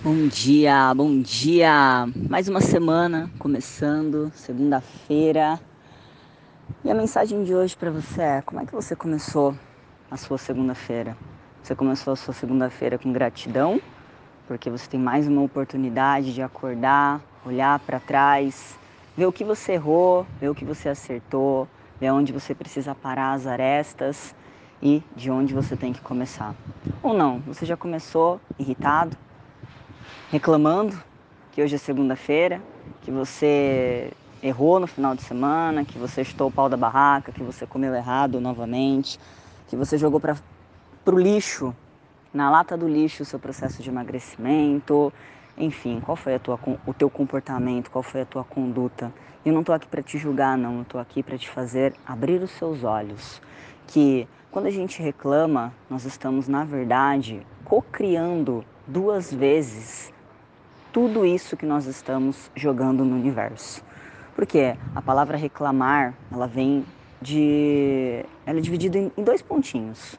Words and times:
Bom 0.00 0.28
dia, 0.28 0.94
bom 0.94 1.20
dia! 1.20 2.06
Mais 2.30 2.48
uma 2.48 2.60
semana 2.60 3.28
começando, 3.36 4.30
segunda-feira. 4.32 5.58
E 6.84 6.90
a 6.90 6.94
mensagem 6.94 7.42
de 7.42 7.52
hoje 7.52 7.76
para 7.76 7.90
você 7.90 8.22
é: 8.22 8.42
como 8.42 8.60
é 8.60 8.64
que 8.64 8.72
você 8.72 8.94
começou 8.94 9.56
a 10.08 10.16
sua 10.16 10.38
segunda-feira? 10.38 11.16
Você 11.60 11.74
começou 11.74 12.12
a 12.12 12.16
sua 12.16 12.32
segunda-feira 12.32 12.96
com 12.96 13.12
gratidão, 13.12 13.80
porque 14.46 14.70
você 14.70 14.88
tem 14.88 15.00
mais 15.00 15.26
uma 15.26 15.42
oportunidade 15.42 16.32
de 16.32 16.42
acordar, 16.42 17.20
olhar 17.44 17.80
para 17.80 17.98
trás, 17.98 18.78
ver 19.16 19.26
o 19.26 19.32
que 19.32 19.42
você 19.42 19.72
errou, 19.72 20.24
ver 20.40 20.48
o 20.48 20.54
que 20.54 20.64
você 20.64 20.88
acertou, 20.88 21.66
ver 22.00 22.12
onde 22.12 22.32
você 22.32 22.54
precisa 22.54 22.94
parar 22.94 23.32
as 23.32 23.48
arestas 23.48 24.32
e 24.80 25.02
de 25.16 25.28
onde 25.28 25.52
você 25.52 25.74
tem 25.74 25.92
que 25.92 26.00
começar. 26.00 26.54
Ou 27.02 27.12
não, 27.12 27.40
você 27.40 27.66
já 27.66 27.76
começou 27.76 28.40
irritado, 28.60 29.16
reclamando 30.30 30.98
que 31.52 31.62
hoje 31.62 31.74
é 31.74 31.78
segunda-feira, 31.78 32.62
que 33.00 33.10
você 33.10 34.12
errou 34.42 34.78
no 34.78 34.86
final 34.86 35.14
de 35.14 35.22
semana, 35.22 35.84
que 35.84 35.98
você 35.98 36.20
estou 36.22 36.48
o 36.48 36.52
pau 36.52 36.68
da 36.68 36.76
barraca, 36.76 37.32
que 37.32 37.42
você 37.42 37.66
comeu 37.66 37.94
errado 37.94 38.40
novamente, 38.40 39.18
que 39.66 39.76
você 39.76 39.98
jogou 39.98 40.20
para 40.20 40.36
o 41.06 41.18
lixo, 41.18 41.74
na 42.32 42.50
lata 42.50 42.76
do 42.76 42.86
lixo, 42.86 43.22
o 43.22 43.26
seu 43.26 43.38
processo 43.38 43.82
de 43.82 43.88
emagrecimento, 43.88 45.12
enfim, 45.56 46.00
qual 46.00 46.16
foi 46.16 46.38
tua, 46.38 46.58
o 46.86 46.94
teu 46.94 47.10
comportamento, 47.10 47.90
qual 47.90 48.02
foi 48.02 48.20
a 48.20 48.26
tua 48.26 48.44
conduta. 48.44 49.12
Eu 49.44 49.52
não 49.52 49.60
estou 49.60 49.74
aqui 49.74 49.88
para 49.88 50.02
te 50.02 50.18
julgar, 50.18 50.56
não, 50.56 50.76
eu 50.76 50.82
estou 50.82 51.00
aqui 51.00 51.22
para 51.22 51.36
te 51.36 51.48
fazer 51.48 51.94
abrir 52.06 52.42
os 52.42 52.50
seus 52.52 52.84
olhos. 52.84 53.40
Que 53.86 54.28
quando 54.50 54.66
a 54.66 54.70
gente 54.70 55.02
reclama, 55.02 55.72
nós 55.88 56.04
estamos, 56.04 56.46
na 56.46 56.64
verdade, 56.64 57.44
co-criando 57.64 58.64
duas 58.88 59.32
vezes 59.32 60.12
tudo 60.92 61.24
isso 61.24 61.56
que 61.56 61.66
nós 61.66 61.86
estamos 61.86 62.50
jogando 62.56 63.04
no 63.04 63.14
universo. 63.14 63.84
Porque 64.34 64.74
a 64.94 65.02
palavra 65.02 65.36
reclamar, 65.36 66.14
ela 66.32 66.46
vem 66.46 66.84
de. 67.20 68.24
Ela 68.46 68.58
é 68.58 68.62
dividida 68.62 68.98
em, 68.98 69.12
dois 69.22 69.42
pontinhos. 69.42 70.18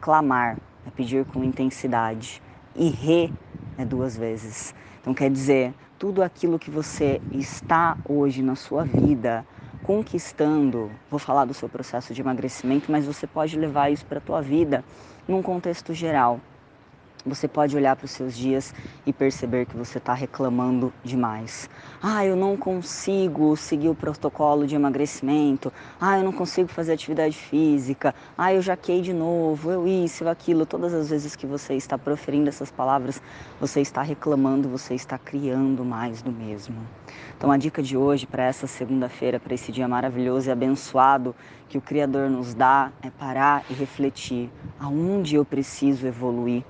Clamar 0.00 0.58
é 0.86 0.90
pedir 0.90 1.24
com 1.24 1.42
intensidade, 1.42 2.42
e 2.74 2.88
re 2.88 3.32
é 3.78 3.84
duas 3.84 4.16
vezes. 4.16 4.74
Então 5.00 5.14
quer 5.14 5.30
dizer, 5.30 5.74
tudo 5.98 6.22
aquilo 6.22 6.58
que 6.58 6.70
você 6.70 7.20
está 7.30 7.96
hoje 8.08 8.42
na 8.42 8.54
sua 8.54 8.84
vida 8.84 9.44
conquistando, 9.82 10.90
vou 11.10 11.18
falar 11.18 11.44
do 11.44 11.54
seu 11.54 11.68
processo 11.68 12.14
de 12.14 12.20
emagrecimento, 12.20 12.92
mas 12.92 13.06
você 13.06 13.26
pode 13.26 13.58
levar 13.58 13.90
isso 13.90 14.06
para 14.06 14.18
a 14.18 14.20
tua 14.20 14.40
vida 14.40 14.84
num 15.26 15.42
contexto 15.42 15.92
geral. 15.94 16.40
Você 17.26 17.46
pode 17.46 17.76
olhar 17.76 17.94
para 17.96 18.06
os 18.06 18.12
seus 18.12 18.34
dias 18.34 18.74
e 19.04 19.12
perceber 19.12 19.66
que 19.66 19.76
você 19.76 19.98
está 19.98 20.14
reclamando 20.14 20.90
demais. 21.04 21.68
Ah, 22.02 22.24
eu 22.24 22.34
não 22.34 22.56
consigo 22.56 23.54
seguir 23.58 23.90
o 23.90 23.94
protocolo 23.94 24.66
de 24.66 24.74
emagrecimento. 24.74 25.70
Ah, 26.00 26.16
eu 26.18 26.24
não 26.24 26.32
consigo 26.32 26.68
fazer 26.68 26.94
atividade 26.94 27.36
física. 27.36 28.14
Ah, 28.38 28.54
eu 28.54 28.62
jaquei 28.62 29.02
de 29.02 29.12
novo. 29.12 29.70
Eu 29.70 29.86
isso, 29.86 30.24
eu 30.24 30.30
aquilo. 30.30 30.64
Todas 30.64 30.94
as 30.94 31.10
vezes 31.10 31.36
que 31.36 31.46
você 31.46 31.74
está 31.74 31.98
proferindo 31.98 32.48
essas 32.48 32.70
palavras, 32.70 33.20
você 33.60 33.82
está 33.82 34.00
reclamando, 34.00 34.66
você 34.70 34.94
está 34.94 35.18
criando 35.18 35.84
mais 35.84 36.22
do 36.22 36.32
mesmo. 36.32 36.76
Então, 37.36 37.52
a 37.52 37.58
dica 37.58 37.82
de 37.82 37.98
hoje 37.98 38.26
para 38.26 38.44
essa 38.44 38.66
segunda-feira, 38.66 39.38
para 39.38 39.54
esse 39.54 39.70
dia 39.70 39.86
maravilhoso 39.86 40.48
e 40.48 40.52
abençoado 40.52 41.36
que 41.68 41.76
o 41.76 41.82
Criador 41.82 42.30
nos 42.30 42.54
dá, 42.54 42.92
é 43.02 43.10
parar 43.10 43.62
e 43.68 43.74
refletir 43.74 44.50
aonde 44.78 45.36
eu 45.36 45.44
preciso 45.44 46.06
evoluir 46.06 46.64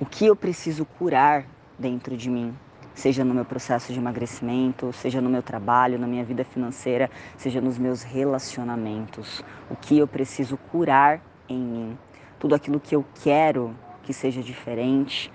o 0.00 0.04
que 0.04 0.26
eu 0.26 0.34
preciso 0.34 0.84
curar 0.84 1.46
dentro 1.78 2.16
de 2.16 2.28
mim, 2.28 2.52
seja 2.94 3.24
no 3.24 3.32
meu 3.32 3.44
processo 3.44 3.92
de 3.92 3.98
emagrecimento, 3.98 4.92
seja 4.92 5.20
no 5.20 5.30
meu 5.30 5.42
trabalho, 5.42 5.98
na 5.98 6.06
minha 6.06 6.24
vida 6.24 6.44
financeira, 6.44 7.08
seja 7.36 7.60
nos 7.60 7.78
meus 7.78 8.02
relacionamentos. 8.02 9.44
O 9.70 9.76
que 9.76 9.98
eu 9.98 10.08
preciso 10.08 10.56
curar 10.56 11.20
em 11.48 11.58
mim. 11.58 11.98
Tudo 12.40 12.56
aquilo 12.56 12.80
que 12.80 12.96
eu 12.96 13.04
quero 13.22 13.74
que 14.02 14.12
seja 14.12 14.42
diferente. 14.42 15.32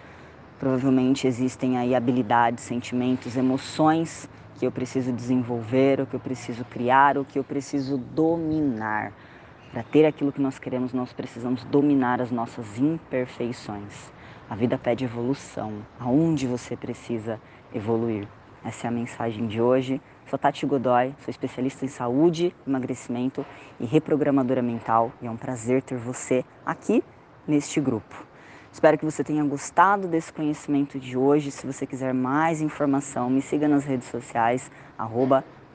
Provavelmente 0.59 1.25
existem 1.25 1.77
aí 1.77 1.95
habilidades, 1.95 2.63
sentimentos, 2.63 3.37
emoções 3.37 4.29
que 4.59 4.65
eu 4.65 4.71
preciso 4.73 5.13
desenvolver, 5.13 6.01
o 6.01 6.05
que 6.05 6.17
eu 6.17 6.19
preciso 6.19 6.65
criar, 6.65 7.17
o 7.17 7.23
que 7.23 7.39
eu 7.39 7.45
preciso 7.45 7.97
dominar. 7.97 9.13
Para 9.71 9.83
ter 9.83 10.05
aquilo 10.05 10.33
que 10.33 10.41
nós 10.41 10.59
queremos, 10.59 10.91
nós 10.91 11.13
precisamos 11.13 11.63
dominar 11.63 12.21
as 12.21 12.29
nossas 12.29 12.77
imperfeições. 12.77 14.11
A 14.49 14.55
vida 14.55 14.79
pede 14.79 15.05
evolução. 15.05 15.85
Aonde 15.99 16.47
você 16.47 16.75
precisa 16.75 17.39
evoluir? 17.71 18.27
Essa 18.65 18.87
é 18.87 18.89
a 18.89 18.91
mensagem 18.91 19.45
de 19.45 19.61
hoje. 19.61 20.01
Sou 20.27 20.39
Tati 20.39 20.65
Godoy, 20.65 21.13
sou 21.19 21.29
especialista 21.29 21.85
em 21.85 21.87
saúde, 21.87 22.55
emagrecimento 22.65 23.45
e 23.79 23.85
reprogramadora 23.85 24.63
mental 24.63 25.11
e 25.21 25.27
é 25.27 25.31
um 25.31 25.37
prazer 25.37 25.83
ter 25.83 25.97
você 25.97 26.43
aqui 26.65 27.03
neste 27.47 27.79
grupo. 27.79 28.25
Espero 28.71 28.97
que 28.97 29.05
você 29.05 29.23
tenha 29.23 29.43
gostado 29.43 30.07
desse 30.07 30.33
conhecimento 30.33 30.99
de 30.99 31.15
hoje. 31.15 31.51
Se 31.51 31.65
você 31.67 31.85
quiser 31.85 32.13
mais 32.13 32.59
informação, 32.59 33.29
me 33.29 33.43
siga 33.43 33.67
nas 33.67 33.85
redes 33.85 34.07
sociais, 34.07 34.71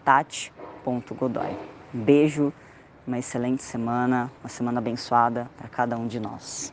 tati.godoy. 0.04 1.56
beijo, 1.92 2.52
uma 3.06 3.18
excelente 3.18 3.62
semana, 3.62 4.30
uma 4.42 4.48
semana 4.48 4.78
abençoada 4.78 5.48
para 5.56 5.68
cada 5.68 5.96
um 5.96 6.08
de 6.08 6.18
nós. 6.18 6.72